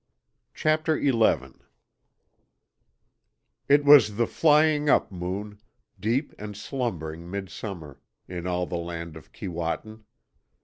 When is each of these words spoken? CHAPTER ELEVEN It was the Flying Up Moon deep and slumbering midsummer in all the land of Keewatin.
CHAPTER 0.55 0.97
ELEVEN 0.97 1.59
It 3.69 3.85
was 3.85 4.15
the 4.15 4.25
Flying 4.25 4.89
Up 4.89 5.11
Moon 5.11 5.59
deep 5.99 6.33
and 6.39 6.57
slumbering 6.57 7.29
midsummer 7.29 7.99
in 8.27 8.47
all 8.47 8.65
the 8.65 8.77
land 8.77 9.15
of 9.15 9.31
Keewatin. 9.31 10.05